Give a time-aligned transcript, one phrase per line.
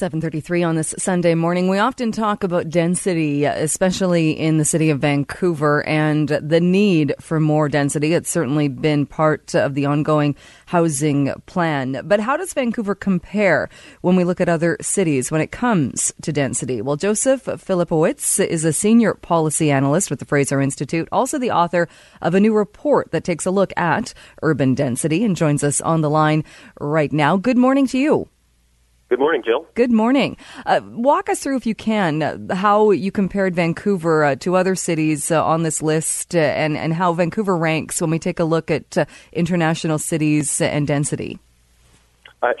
[0.00, 1.68] 7:33 on this Sunday morning.
[1.68, 7.38] We often talk about density, especially in the city of Vancouver and the need for
[7.38, 8.14] more density.
[8.14, 12.00] It's certainly been part of the ongoing housing plan.
[12.04, 13.68] But how does Vancouver compare
[14.00, 16.80] when we look at other cities when it comes to density?
[16.80, 21.88] Well, Josef Filipowicz is a senior policy analyst with the Fraser Institute, also the author
[22.22, 26.00] of a new report that takes a look at urban density and joins us on
[26.00, 26.42] the line
[26.80, 27.36] right now.
[27.36, 28.30] Good morning to you.
[29.10, 29.66] Good morning, Jill.
[29.74, 30.36] Good morning.
[30.64, 34.76] Uh, walk us through, if you can, uh, how you compared Vancouver uh, to other
[34.76, 38.44] cities uh, on this list uh, and, and how Vancouver ranks when we take a
[38.44, 41.40] look at uh, international cities and density.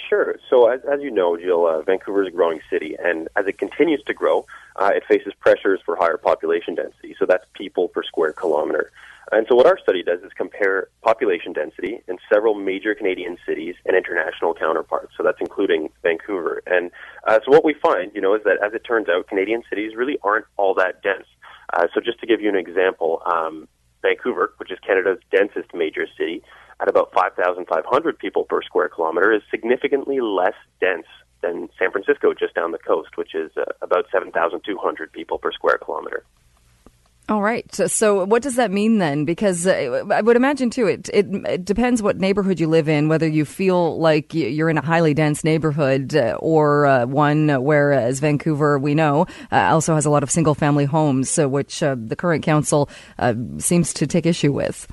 [0.08, 0.40] sure.
[0.50, 4.02] So, as, as, you know, Jill, Vancouver is a growing city, and as it continues
[4.08, 4.44] to grow,
[4.80, 7.14] it faces pressures for higher population density.
[7.16, 8.90] So, that's people per square kilometer.
[9.32, 13.76] And so what our study does is compare population density in several major Canadian cities
[13.86, 15.12] and international counterparts.
[15.16, 16.62] So that's including Vancouver.
[16.66, 16.90] And
[17.26, 19.94] uh, so what we find, you know, is that as it turns out, Canadian cities
[19.94, 21.26] really aren't all that dense.
[21.72, 23.68] Uh, so just to give you an example, um,
[24.02, 26.42] Vancouver, which is Canada's densest major city,
[26.80, 31.06] at about 5,500 people per square kilometer, is significantly less dense
[31.42, 35.78] than San Francisco just down the coast, which is uh, about 7,200 people per square
[35.78, 36.24] kilometer.
[37.30, 37.72] All right.
[37.72, 39.24] So, what does that mean then?
[39.24, 43.06] Because uh, I would imagine too, it, it, it depends what neighborhood you live in,
[43.06, 47.92] whether you feel like you're in a highly dense neighborhood uh, or uh, one where,
[47.92, 51.94] as Vancouver, we know, uh, also has a lot of single family homes, which uh,
[51.96, 52.90] the current council
[53.58, 54.88] seems to take issue with.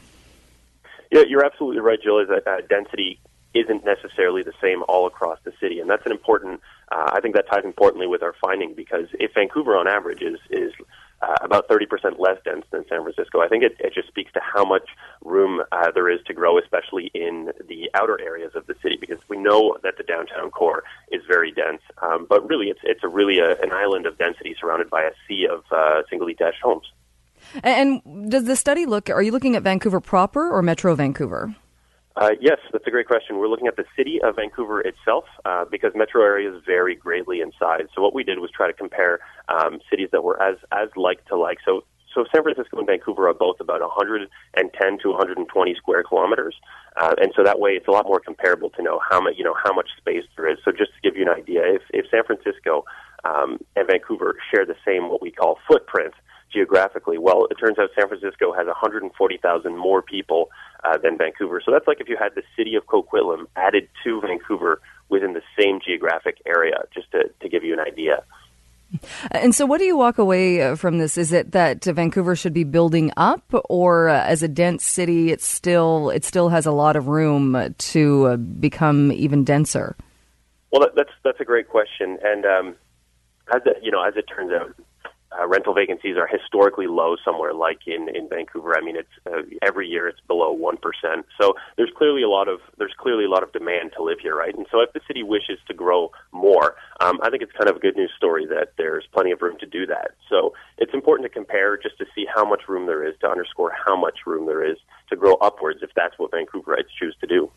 [1.12, 2.20] Yeah, you're absolutely right, Jill.
[2.20, 3.20] Is that density
[3.56, 6.62] isn't necessarily the same all across the city, and that's an important.
[6.92, 10.72] I think that ties importantly with our finding because if Vancouver, on average, is is
[11.22, 13.42] uh, about 30% less dense than San Francisco.
[13.42, 14.88] I think it, it just speaks to how much
[15.24, 19.20] room uh, there is to grow, especially in the outer areas of the city, because
[19.28, 21.82] we know that the downtown core is very dense.
[22.02, 25.12] Um, but really, it's, it's a really a, an island of density surrounded by a
[25.28, 26.92] sea of uh, single detached homes.
[27.64, 31.56] And does the study look, are you looking at Vancouver proper or Metro Vancouver?
[32.18, 33.38] Uh, yes, that's a great question.
[33.38, 37.52] We're looking at the city of Vancouver itself uh, because metro areas vary greatly in
[37.60, 37.86] size.
[37.96, 39.20] So what we did was try to compare
[39.50, 41.60] um, cities that were as as like to like.
[41.64, 41.84] So
[42.16, 46.56] so San Francisco and Vancouver are both about 110 to 120 square kilometers,
[47.00, 49.44] uh, and so that way it's a lot more comparable to know how much you
[49.44, 50.58] know how much space there is.
[50.66, 52.84] So just to give you an idea, if if San Francisco
[53.26, 56.16] um, and Vancouver share the same what we call footprint
[56.52, 60.50] geographically, well, it turns out San Francisco has 140,000 more people
[60.84, 61.62] uh, than Vancouver.
[61.64, 65.42] So that's like if you had the city of Coquitlam added to Vancouver within the
[65.60, 68.24] same geographic area, just to, to give you an idea.
[69.32, 71.18] And so, what do you walk away uh, from this?
[71.18, 75.42] Is it that Vancouver should be building up, or uh, as a dense city, it
[75.42, 79.98] still it still has a lot of room to uh, become even denser?
[80.72, 82.76] Well, that, that's that's a great question, and um,
[83.54, 84.74] as you know, as it turns out,
[85.40, 88.76] uh, rental vacancies are historically low somewhere like in, in Vancouver.
[88.78, 91.26] I mean, it's uh, every year it's below one percent.
[91.40, 94.36] So there's clearly a lot of there's clearly a lot of demand to live here,
[94.36, 94.56] right?
[94.56, 97.76] And so if the city wishes to grow more, um, I think it's kind of
[97.76, 100.12] a good news story that there's plenty of room to do that.
[100.30, 103.72] So it's important to compare just to see how much room there is to underscore
[103.86, 104.78] how much room there is
[105.10, 107.52] to grow upwards if that's what Vancouverites choose to do.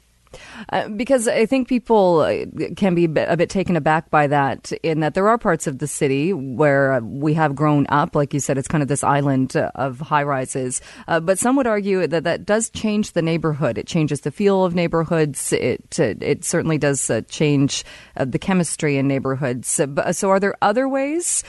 [0.70, 2.44] Uh, because I think people uh,
[2.76, 5.88] can be a bit taken aback by that, in that there are parts of the
[5.88, 8.14] city where we have grown up.
[8.14, 10.80] Like you said, it's kind of this island of high rises.
[11.08, 13.78] Uh, but some would argue that that does change the neighborhood.
[13.78, 15.52] It changes the feel of neighborhoods.
[15.52, 17.84] It uh, it certainly does uh, change
[18.16, 19.68] the chemistry in neighborhoods.
[19.68, 21.42] So, are there other ways?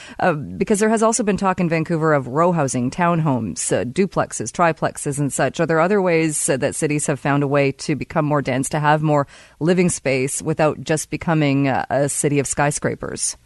[0.58, 3.60] because there has also been talk in Vancouver of row housing, townhomes,
[3.94, 5.60] duplexes, triplexes, and such.
[5.60, 8.71] Are there other ways that cities have found a way to become more dense?
[8.72, 9.28] To have more
[9.60, 13.38] living space without just becoming a, city of skyscrapers.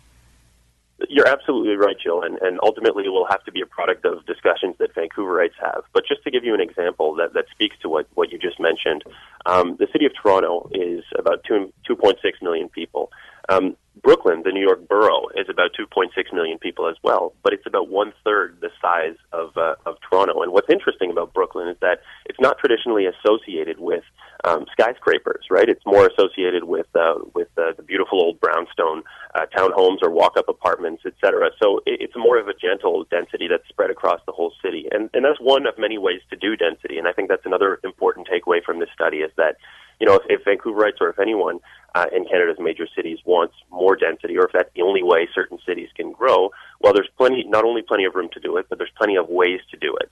[1.10, 4.26] You're absolutely right, Jill, and, and ultimately it will have to be a product of
[4.26, 5.84] discussions that Vancouverites have.
[5.94, 8.60] But just to give you an example that, that speaks to what, what you just
[8.60, 9.04] mentioned,
[9.46, 13.12] um, the city of Toronto is about 2, 2.6 million people.
[13.50, 17.66] Um, Brooklyn, the New York borough, is about 2.6 million people as well, but it's
[17.66, 20.42] about one third the size of uh, of Toronto.
[20.42, 24.04] And what's interesting about Brooklyn is that it's not traditionally associated with
[24.46, 25.68] um, skyscrapers, right?
[25.68, 29.04] It's more associated with uh, with uh, the beautiful old brownstone
[29.34, 31.50] uh, townhomes or walk-up apartments, etc.
[31.62, 35.10] So it, it's more of a gentle density that's spread across the whole city, and
[35.14, 36.98] and that's one of many ways to do density.
[36.98, 39.58] And I think that's another important takeaway from this study is that
[40.00, 41.60] you know, if, if Vancouverites or if anyone
[41.94, 45.58] uh, in Canada's major cities wants more density, or if that's the only way certain
[45.66, 46.52] cities can grow,
[46.82, 49.30] well, there's plenty, not only plenty of room to do it, but there's plenty of
[49.30, 50.12] ways to do it.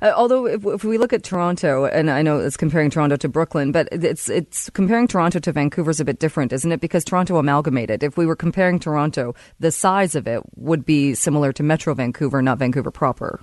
[0.00, 3.28] Uh, although, if, if, we look at Toronto, and I know it's comparing Toronto to
[3.28, 6.80] Brooklyn, but it's it's comparing Toronto to Vancouver is a bit different, isn't it?
[6.80, 8.02] Because Toronto amalgamated.
[8.02, 12.42] If we were comparing Toronto, the size of it would be similar to Metro Vancouver,
[12.42, 13.40] not Vancouver proper.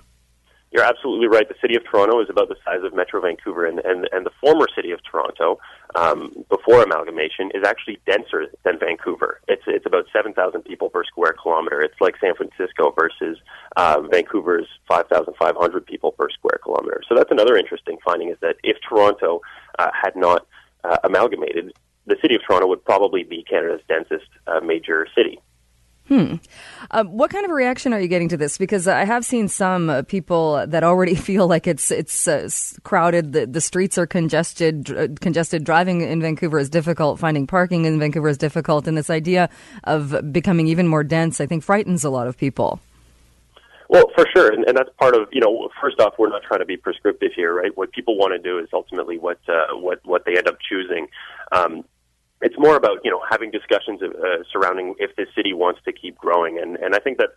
[0.70, 1.48] You're absolutely right.
[1.48, 4.30] The city of Toronto is about the size of Metro Vancouver, and and, and the
[4.38, 5.58] former city of Toronto,
[5.94, 9.40] um, before amalgamation, is actually denser than Vancouver.
[9.48, 11.80] It's it's about seven thousand people per square kilometer.
[11.80, 13.38] It's like San Francisco versus
[13.76, 17.00] uh, Vancouver's five thousand five hundred people per square kilometer.
[17.08, 19.40] So that's another interesting finding: is that if Toronto
[19.78, 20.46] uh, had not
[20.84, 21.72] uh, amalgamated,
[22.06, 25.40] the city of Toronto would probably be Canada's densest uh, major city.
[26.08, 26.36] Hmm.
[26.90, 28.56] Uh, what kind of reaction are you getting to this?
[28.56, 32.48] Because I have seen some uh, people that already feel like it's it's uh,
[32.82, 33.32] crowded.
[33.32, 34.84] The, the streets are congested.
[34.84, 35.64] Dr- congested.
[35.64, 37.18] Driving in Vancouver is difficult.
[37.18, 38.88] Finding parking in Vancouver is difficult.
[38.88, 39.50] And this idea
[39.84, 42.80] of becoming even more dense, I think, frightens a lot of people.
[43.90, 45.68] Well, for sure, and, and that's part of you know.
[45.80, 47.74] First off, we're not trying to be prescriptive here, right?
[47.76, 51.08] What people want to do is ultimately what uh, what what they end up choosing.
[51.52, 51.84] Um,
[52.42, 56.16] it's more about you know having discussions uh, surrounding if this city wants to keep
[56.16, 57.30] growing, and and I think that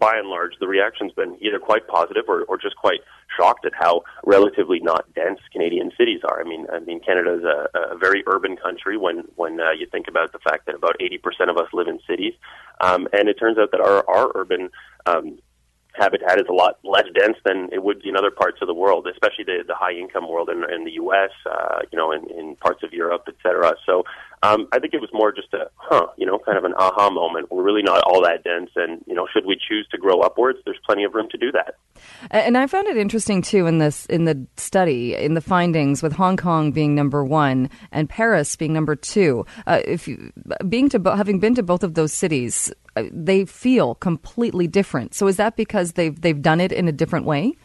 [0.00, 3.00] by and large the reaction's been either quite positive or, or just quite
[3.36, 6.40] shocked at how relatively not dense Canadian cities are.
[6.40, 9.86] I mean, I mean Canada is a, a very urban country when when uh, you
[9.86, 12.32] think about the fact that about 80% of us live in cities,
[12.80, 14.70] um, and it turns out that our our urban
[15.06, 15.38] um,
[15.94, 18.74] habitat is a lot less dense than it would be in other parts of the
[18.74, 22.30] world, especially the, the high income world in, in the U.S., uh, you know, in,
[22.30, 23.74] in parts of Europe, et cetera.
[23.84, 24.04] So
[24.42, 27.10] um, I think it was more just a, huh, you know, kind of an aha
[27.10, 27.52] moment.
[27.52, 30.58] We're really not all that dense, and you know, should we choose to grow upwards,
[30.64, 31.74] there's plenty of room to do that.
[32.30, 36.14] And I found it interesting too in this in the study in the findings with
[36.14, 39.44] Hong Kong being number one and Paris being number two.
[39.66, 40.32] Uh, if you,
[40.68, 45.14] being to having been to both of those cities, uh, they feel completely different.
[45.14, 47.56] So is that because they've they've done it in a different way?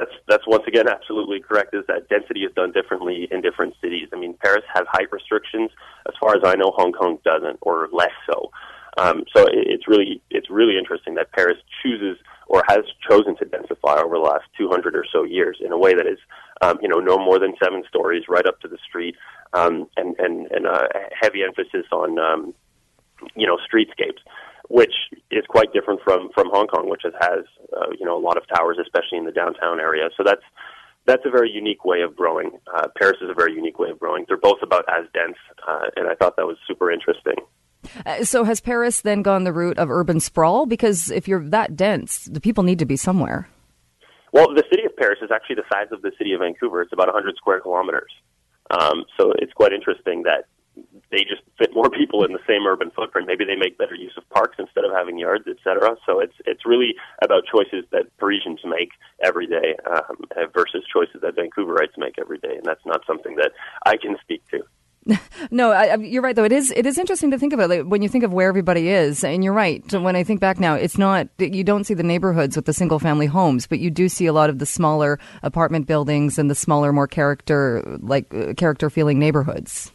[0.00, 1.74] That's that's once again absolutely correct.
[1.74, 4.08] Is that density is done differently in different cities?
[4.14, 5.70] I mean, Paris has height restrictions.
[6.08, 8.50] As far as I know, Hong Kong doesn't, or less so.
[8.96, 12.16] Um, so it's really it's really interesting that Paris chooses
[12.46, 15.94] or has chosen to densify over the last 200 or so years in a way
[15.94, 16.18] that is,
[16.62, 19.16] um, you know, no more than seven stories right up to the street,
[19.52, 20.88] um, and and and a
[21.20, 22.54] heavy emphasis on, um,
[23.36, 24.24] you know, streetscapes
[24.68, 24.92] which
[25.30, 27.44] is quite different from from Hong Kong, which has,
[27.76, 30.08] uh, you know a lot of towers, especially in the downtown area.
[30.16, 30.42] So that's
[31.06, 32.50] that's a very unique way of growing.
[32.74, 34.24] Uh, Paris is a very unique way of growing.
[34.28, 37.36] They're both about as dense, uh, and I thought that was super interesting.
[38.04, 40.66] Uh, so has Paris then gone the route of urban sprawl?
[40.66, 43.48] Because if you're that dense, the people need to be somewhere.
[44.32, 46.82] Well, the city of Paris is actually the size of the city of Vancouver.
[46.82, 48.12] It's about 100 square kilometers.
[48.70, 50.44] Um, so it's quite interesting that
[51.10, 53.26] they just fit more people in the same urban footprint.
[53.26, 55.96] Maybe they make better use of parks instead of having yards, etc.
[56.06, 58.90] So it's it's really about choices that Parisians make
[59.22, 60.24] every day um,
[60.54, 63.52] versus choices that Vancouverites make every day, and that's not something that
[63.84, 64.62] I can speak to.
[65.50, 66.36] no, I, you're right.
[66.36, 68.48] Though it is, it is interesting to think about like, when you think of where
[68.48, 69.24] everybody is.
[69.24, 69.82] And you're right.
[69.92, 72.98] When I think back now, it's not you don't see the neighborhoods with the single
[72.98, 76.54] family homes, but you do see a lot of the smaller apartment buildings and the
[76.54, 79.90] smaller, more character like uh, character feeling neighborhoods.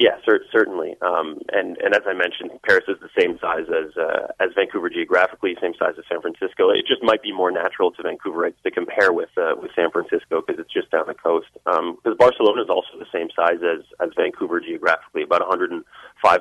[0.00, 0.96] Yeah, cer- certainly.
[1.02, 4.88] Um, and and as I mentioned, Paris is the same size as uh, as Vancouver
[4.88, 6.70] geographically, same size as San Francisco.
[6.70, 10.40] It just might be more natural to Vancouverites to compare with uh, with San Francisco
[10.40, 11.52] because it's just down the coast.
[11.52, 15.84] Because um, Barcelona is also the same size as as Vancouver geographically, about 105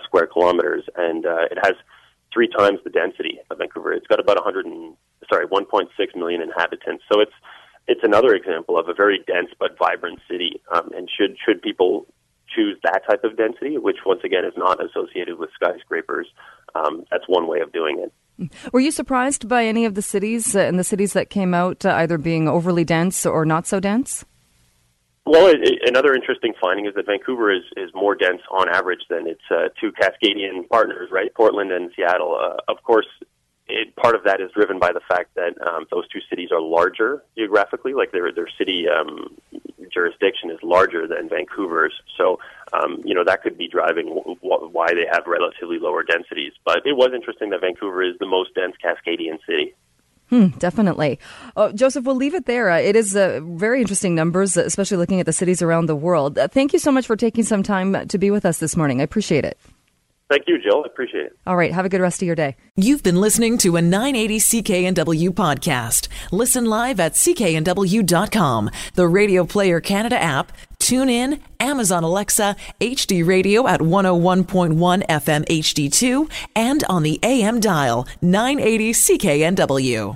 [0.06, 1.76] square kilometers, and uh, it has
[2.32, 3.92] three times the density of Vancouver.
[3.92, 4.96] It's got about 100 and,
[5.28, 7.04] sorry 1.6 million inhabitants.
[7.12, 7.36] So it's
[7.90, 10.62] it's another example of a very dense but vibrant city.
[10.72, 12.08] Um, and should should people
[12.56, 16.28] choose that type of density, which once again is not associated with skyscrapers.
[16.76, 18.14] Um, that's one way of doing it.
[18.72, 21.86] Were you surprised by any of the cities uh, and the cities that came out
[21.86, 24.24] uh, either being overly dense or not so dense?
[25.26, 29.02] Well, it, it, another interesting finding is that Vancouver is, is more dense on average
[29.10, 31.34] than its uh, two Cascadian partners, right?
[31.36, 32.36] Portland and Seattle.
[32.36, 33.06] Uh, of course,
[33.68, 36.62] it, part of that is driven by the fact that um, those two cities are
[36.62, 39.38] larger geographically, like their their city um,
[39.92, 41.94] jurisdiction is larger than Vancouver's.
[42.18, 42.40] So,
[42.74, 46.54] um, you know, that could be driving w- w- why they have relatively lower densities.
[46.66, 49.74] But it was interesting that Vancouver is the most dense Cascadian city.
[50.30, 51.20] Hmm, definitely.
[51.56, 52.70] Oh, Josef, we'll leave it there.
[52.70, 56.38] Uh, it is uh, very interesting numbers, especially looking at the cities around the world.
[56.38, 59.02] Uh, thank you so much for taking some time to be with us this morning.
[59.02, 59.58] I appreciate it.
[60.30, 60.84] Thank you, Jill.
[60.86, 61.40] I appreciate it.
[61.48, 61.72] All right.
[61.72, 62.56] Have a good rest of your day.
[62.76, 66.08] You've been listening to a 980 CKNW podcast.
[66.32, 73.68] Listen live at cknw.com, the Radio Player Canada app, tune in, Amazon Alexa, HD Radio
[73.68, 80.08] at 101.1 FM HD2, and on the AM dial 980 CKNW.